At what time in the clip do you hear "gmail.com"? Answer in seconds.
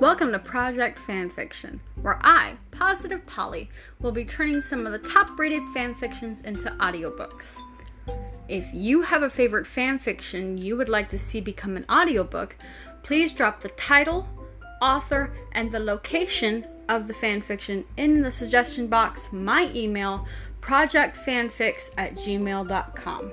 22.14-23.32